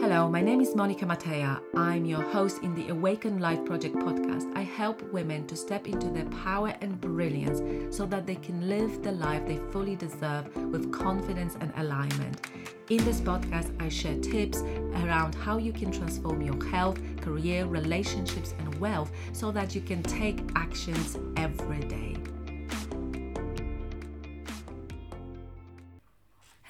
[0.00, 1.60] Hello, my name is Monika Mateja.
[1.76, 4.50] I'm your host in the Awaken Life Project podcast.
[4.56, 9.02] I help women to step into their power and brilliance so that they can live
[9.02, 12.48] the life they fully deserve with confidence and alignment.
[12.88, 14.62] In this podcast, I share tips
[15.04, 20.02] around how you can transform your health, career, relationships, and wealth so that you can
[20.02, 22.16] take actions every day.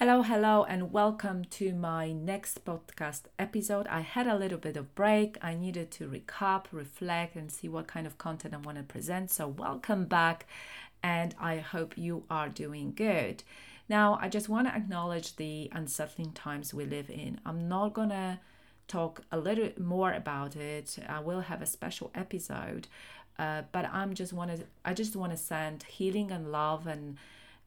[0.05, 3.87] Hello, hello, and welcome to my next podcast episode.
[3.87, 5.37] I had a little bit of break.
[5.41, 9.31] I needed to recap, reflect, and see what kind of content I want to present.
[9.31, 10.45] So, welcome back,
[11.01, 13.43] and I hope you are doing good.
[13.87, 17.39] Now, I just want to acknowledge the unsettling times we live in.
[17.45, 18.41] I'm not gonna
[18.89, 20.97] talk a little more about it.
[21.07, 22.89] I will have a special episode,
[23.39, 24.65] uh, but I'm just want to.
[24.83, 27.17] I just want to send healing and love and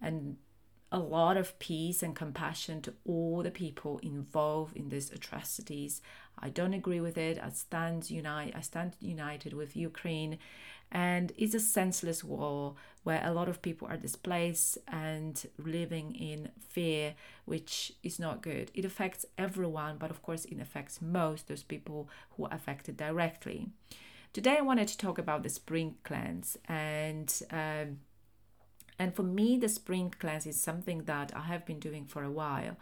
[0.03, 0.37] and
[0.93, 6.01] a lot of peace and compassion to all the people involved in these atrocities.
[6.39, 7.39] I don't agree with it.
[7.43, 8.55] I stand unite.
[8.55, 10.39] I stand united with Ukraine,
[10.93, 16.51] and it's a senseless war where a lot of people are displaced and living in
[16.69, 17.15] fear,
[17.47, 18.71] which is not good.
[18.75, 23.71] It affects everyone, but of course, it affects most those people who are affected directly.
[24.33, 27.43] Today, I wanted to talk about the spring cleanse and.
[27.51, 27.99] Um,
[28.99, 32.31] and for me, the spring cleanse is something that I have been doing for a
[32.31, 32.77] while.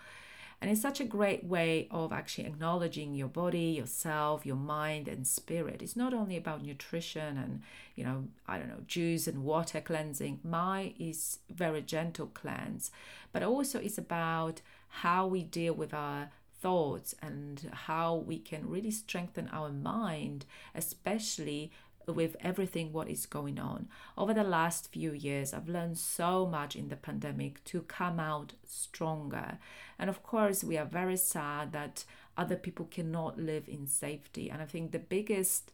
[0.61, 5.27] And it's such a great way of actually acknowledging your body, yourself, your mind, and
[5.27, 5.83] spirit.
[5.83, 7.63] It's not only about nutrition and,
[7.97, 10.41] you know, I don't know, juice and water cleansing.
[10.43, 12.91] My is very gentle cleanse,
[13.33, 16.31] but also it's about how we deal with our
[16.63, 21.73] thoughts and how we can really strengthen our mind, especially
[22.07, 23.89] with everything what is going on.
[24.17, 28.55] Over the last few years i've learned so much in the pandemic to come out
[28.65, 29.59] stronger.
[29.99, 32.05] And of course we are very sad that
[32.37, 34.51] other people cannot live in safety.
[34.51, 35.73] And i think the biggest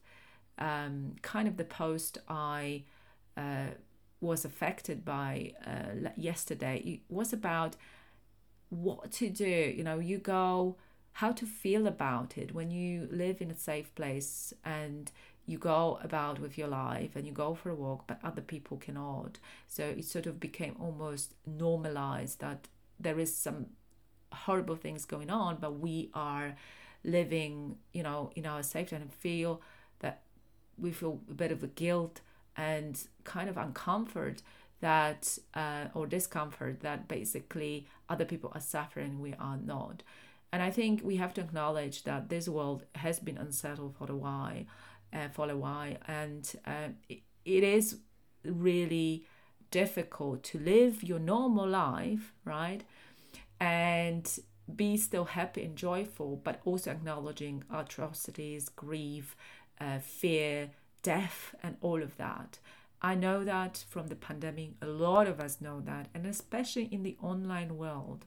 [0.59, 2.85] um, kind of the post i
[3.37, 3.69] uh,
[4.21, 7.77] was affected by uh, yesterday it was about
[8.69, 9.45] what to do.
[9.77, 10.77] You know you go
[11.15, 15.11] how to feel about it when you live in a safe place and
[15.47, 18.77] you go about with your life and you go for a walk, but other people
[18.77, 19.39] cannot.
[19.67, 22.69] So it sort of became almost normalized that
[22.99, 23.67] there is some
[24.33, 26.55] horrible things going on, but we are
[27.05, 29.61] living, you know, in our safety and feel
[30.01, 30.23] that
[30.79, 32.21] we feel a bit of a guilt
[32.57, 34.43] and kind of uncomfort
[34.81, 40.03] that uh, or discomfort that basically other people are suffering we are not
[40.53, 44.17] and i think we have to acknowledge that this world has been unsettled for a
[44.17, 44.65] while
[45.13, 45.49] uh, for
[46.07, 47.99] and um, it, it is
[48.45, 49.25] really
[49.71, 52.83] difficult to live your normal life, right?
[53.61, 54.39] And
[54.75, 59.37] be still happy and joyful, but also acknowledging atrocities, grief,
[59.81, 60.71] uh, fear,
[61.03, 62.59] death, and all of that.
[63.03, 67.03] I know that from the pandemic, a lot of us know that, and especially in
[67.03, 68.27] the online world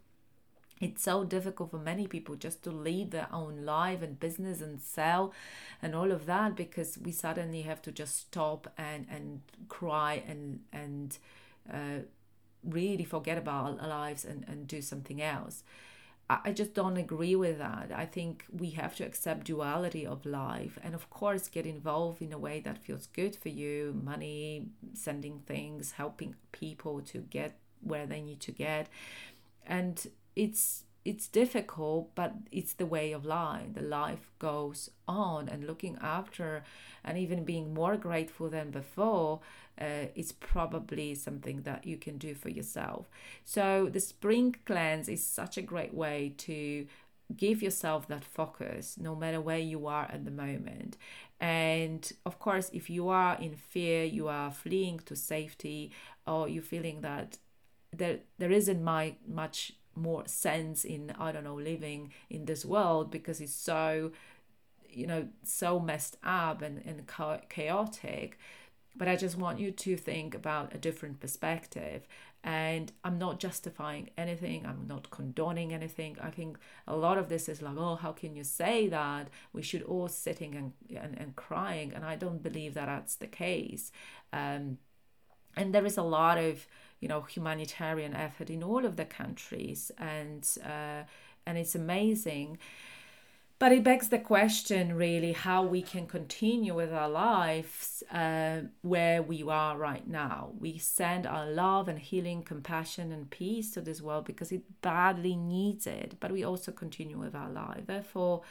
[0.82, 4.82] it's so difficult for many people just to lead their own life and business and
[4.82, 5.34] sell
[5.82, 10.62] and all of that because we suddenly have to just stop and and cry and
[10.72, 11.18] and
[11.72, 12.00] uh,
[12.64, 15.64] really forget about our lives and and do something else
[16.30, 17.92] I just don't agree with that.
[17.94, 22.32] I think we have to accept duality of life and of course get involved in
[22.32, 28.06] a way that feels good for you, money, sending things, helping people to get where
[28.06, 28.88] they need to get.
[29.68, 33.74] And it's it's difficult, but it's the way of life.
[33.74, 36.64] The life goes on, and looking after
[37.04, 39.42] and even being more grateful than before
[39.80, 43.10] uh, is probably something that you can do for yourself.
[43.44, 46.86] So, the spring cleanse is such a great way to
[47.36, 50.98] give yourself that focus no matter where you are at the moment.
[51.40, 55.92] And of course, if you are in fear, you are fleeing to safety,
[56.26, 57.38] or you're feeling that
[57.92, 63.12] there, there isn't my, much more sense in i don't know living in this world
[63.12, 64.12] because it's so
[64.94, 67.10] you know so messed up and, and
[67.50, 68.38] chaotic.
[68.96, 72.08] But i just want you to think about a different perspective.
[72.44, 74.66] And i'm not justifying anything.
[74.66, 76.18] I'm not condoning anything.
[76.22, 76.58] I think
[76.88, 79.30] a lot of this is like oh how can you say that?
[79.52, 81.94] We should all sitting and and, and crying.
[81.94, 83.92] And i don't believe that that's the case.
[84.32, 84.78] Um,
[85.56, 86.68] and there is a lot of
[87.04, 91.02] you know humanitarian effort in all of the countries and uh,
[91.46, 92.58] and it's amazing.
[93.60, 99.22] But it begs the question really how we can continue with our lives uh, where
[99.22, 100.52] we are right now.
[100.60, 105.36] We send our love and healing compassion and peace to this world because it badly
[105.36, 107.86] needs it but we also continue with our life.
[107.86, 108.42] Therefore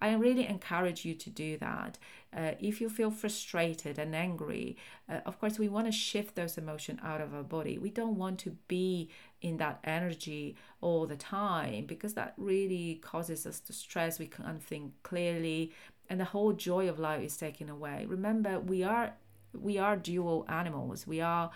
[0.00, 1.98] I really encourage you to do that.
[2.36, 4.76] Uh, if you feel frustrated and angry,
[5.08, 7.78] uh, of course, we want to shift those emotions out of our body.
[7.78, 9.08] We don't want to be
[9.40, 14.18] in that energy all the time because that really causes us to stress.
[14.18, 15.72] We can't think clearly,
[16.10, 18.04] and the whole joy of life is taken away.
[18.06, 19.14] Remember, we are
[19.58, 21.06] we are dual animals.
[21.06, 21.50] We are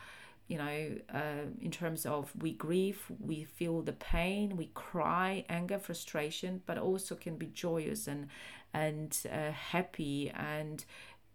[0.50, 5.78] you know, uh, in terms of we grieve, we feel the pain, we cry, anger,
[5.78, 8.26] frustration, but also can be joyous and
[8.74, 10.84] and uh, happy and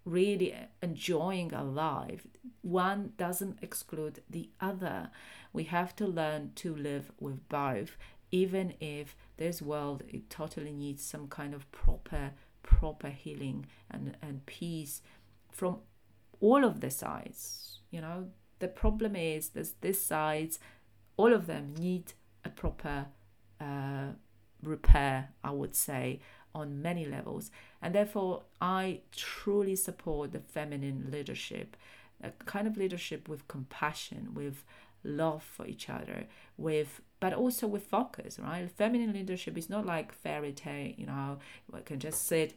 [0.03, 0.53] really
[0.83, 2.27] enjoying our life.
[2.61, 5.11] One doesn't exclude the other.
[5.53, 7.95] We have to learn to live with both,
[8.31, 12.31] even if this world it totally needs some kind of proper
[12.63, 15.01] proper healing and and peace
[15.53, 15.77] from
[16.41, 17.79] all of the sides.
[17.91, 18.27] You know,
[18.59, 20.59] the problem is that this sides,
[21.17, 22.13] all of them need
[22.43, 23.07] a proper
[23.59, 24.13] uh,
[24.61, 26.19] repair, I would say,
[26.53, 27.51] on many levels.
[27.81, 31.75] And therefore, I truly support the feminine leadership,
[32.23, 34.63] a kind of leadership with compassion, with
[35.03, 36.25] love for each other,
[36.57, 38.69] with but also with focus, right?
[38.69, 41.37] Feminine leadership is not like fairy tale, you know,
[41.71, 42.55] we can just sit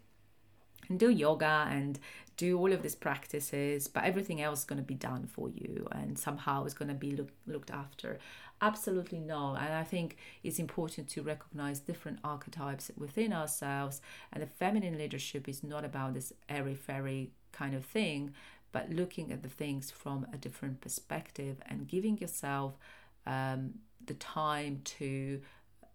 [0.88, 1.98] and do yoga and
[2.38, 5.86] do all of these practices, but everything else is going to be done for you
[5.90, 8.18] and somehow is going to be look, looked after.
[8.62, 9.56] Absolutely no.
[9.56, 14.00] And I think it's important to recognize different archetypes within ourselves.
[14.32, 18.32] And the feminine leadership is not about this airy fairy kind of thing,
[18.70, 22.78] but looking at the things from a different perspective and giving yourself
[23.26, 23.74] um,
[24.06, 25.40] the time to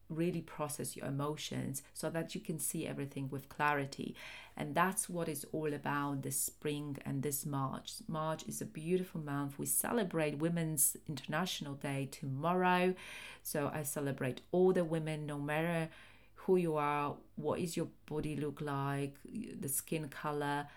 [0.10, 4.16] really process your emotions so that you can see everything with clarity.
[4.56, 7.94] And that's what is all about this spring and this March.
[8.08, 9.58] March is a beautiful month.
[9.58, 12.94] We celebrate Women's International Day tomorrow.
[13.42, 15.90] So I celebrate all the women, no matter
[16.36, 19.16] who you are, what is your body look like,
[19.60, 20.68] the skin color.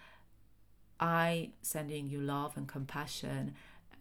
[0.99, 3.55] I sending you love and compassion,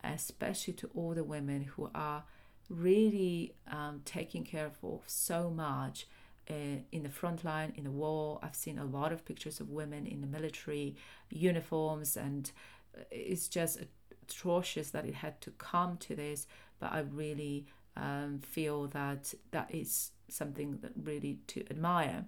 [0.03, 2.23] especially to all the women who are
[2.69, 6.07] really um, taking care of so much
[6.49, 8.39] uh, in the front line, in the war.
[8.43, 10.95] I've seen a lot of pictures of women in the military
[11.29, 12.51] uniforms, and
[12.97, 13.79] uh, it's just
[14.23, 16.47] atrocious that it had to come to this.
[16.79, 17.65] But I really
[17.97, 22.25] um, feel that that is something that really to admire.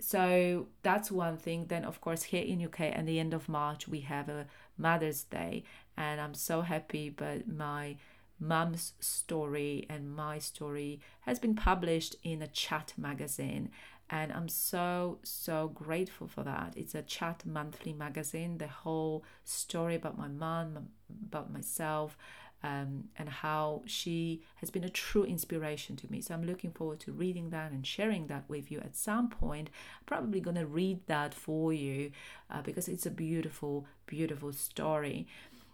[0.00, 1.66] So that's one thing.
[1.66, 5.22] Then, of course, here in UK, at the end of March, we have a Mother's
[5.24, 5.64] Day,
[5.96, 7.08] and I'm so happy.
[7.08, 7.96] But my
[8.38, 13.70] Mum's story and my story has been published in a chat magazine.
[14.10, 16.74] And I'm so, so grateful for that.
[16.76, 20.88] It's a chat monthly magazine, the whole story about my mum,
[21.26, 22.16] about myself,
[22.62, 26.22] um, and how she has been a true inspiration to me.
[26.22, 29.68] So I'm looking forward to reading that and sharing that with you at some point.
[30.00, 32.10] I'm probably going to read that for you
[32.50, 35.26] uh, because it's a beautiful, beautiful story.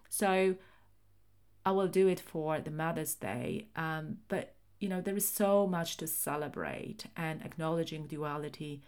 [0.09, 0.57] So
[1.65, 3.67] I will do it for the Mother's Day.
[3.77, 8.83] Um, but you know, there is so much to celebrate and acknowledging duality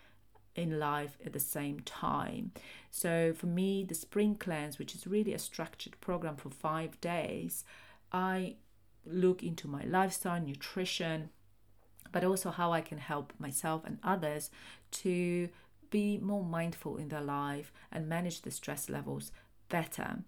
[0.54, 2.52] in life at the same time.
[2.90, 7.64] So for me, the spring cleanse, which is really a structured program for five days,
[8.10, 8.56] I
[9.04, 11.30] look into my lifestyle, nutrition,
[12.10, 14.50] but also how I can help myself and others
[14.92, 15.48] to
[15.90, 19.32] be more mindful in their life and manage the stress levels
[19.72, 20.18] better.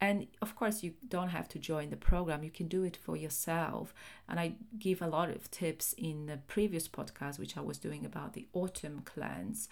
[0.00, 3.16] And of course, you don't have to join the program, you can do it for
[3.16, 3.92] yourself.
[4.28, 8.06] And I give a lot of tips in the previous podcast, which I was doing
[8.06, 9.68] about the autumn cleanse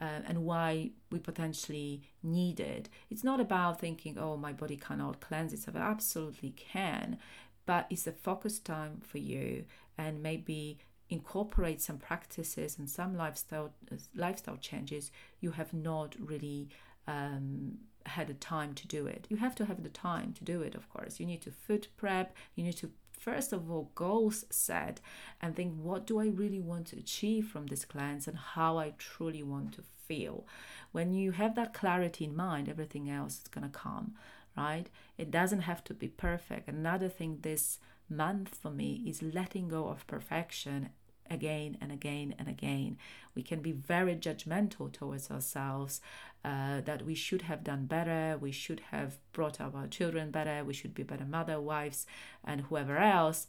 [0.00, 2.88] uh, and why we potentially need it.
[3.08, 7.18] It's not about thinking, oh, my body cannot cleanse itself, it absolutely can,
[7.64, 9.64] but it's a focus time for you
[9.96, 10.78] and maybe
[11.12, 13.72] incorporate some practices and some lifestyle
[14.14, 16.68] lifestyle changes you have not really
[17.06, 19.26] um, had the time to do it.
[19.28, 21.20] You have to have the time to do it, of course.
[21.20, 25.00] You need to food prep, you need to first of all goals set
[25.40, 28.94] and think what do I really want to achieve from this cleanse and how I
[28.98, 30.44] truly want to feel.
[30.90, 34.14] When you have that clarity in mind, everything else is going to come,
[34.56, 34.88] right?
[35.18, 36.68] It doesn't have to be perfect.
[36.68, 37.78] Another thing this
[38.08, 40.90] month for me is letting go of perfection
[41.32, 42.98] again and again and again.
[43.34, 46.00] We can be very judgmental towards ourselves
[46.44, 50.64] uh, that we should have done better, we should have brought up our children better,
[50.64, 52.06] we should be better mother, wives,
[52.44, 53.46] and whoever else.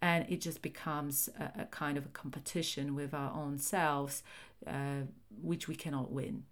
[0.00, 4.24] and it just becomes a, a kind of a competition with our own selves,
[4.66, 5.02] uh,
[5.40, 6.42] which we cannot win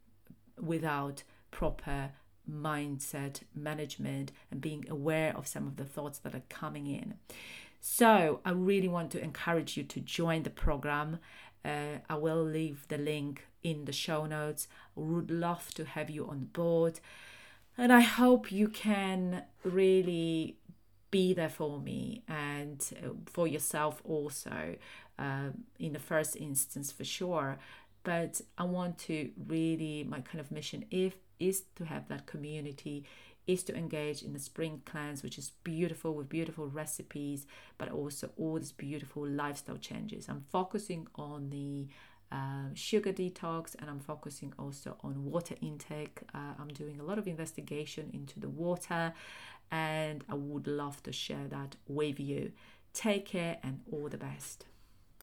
[0.57, 2.13] without proper
[2.49, 7.15] mindset management and being aware of some of the thoughts that are coming in.
[7.81, 11.19] So, I really want to encourage you to join the program.
[11.65, 14.69] Uh, I will leave the link in the show notes.
[14.95, 17.01] Would love to have you on board.
[17.79, 20.59] And I hope you can really
[21.11, 24.77] be there for me and uh, for yourself also,
[25.19, 27.59] uh, in the first instance, for sure.
[28.05, 33.07] But I want to really, my kind of mission if, is to have that community,
[33.53, 37.47] is to engage in the spring cleanse, which is beautiful with beautiful recipes,
[37.79, 40.29] but also all these beautiful lifestyle changes.
[40.29, 41.89] I'm focusing on the
[42.33, 46.21] uh, sugar detox and I'm focusing also on water intake.
[46.33, 49.13] Uh, I'm doing a lot of investigation into the water
[49.71, 52.53] and I would love to share that with you.
[52.93, 54.67] Take care and all the best.